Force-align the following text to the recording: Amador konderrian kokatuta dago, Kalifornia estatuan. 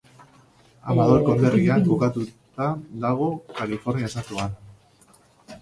Amador 0.93 1.21
konderrian 1.27 1.85
kokatuta 1.89 2.71
dago, 3.05 3.29
Kalifornia 3.61 4.11
estatuan. 4.13 4.57